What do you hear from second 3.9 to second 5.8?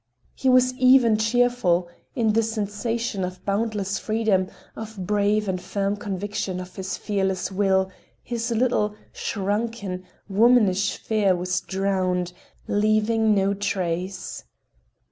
freedom, of brave and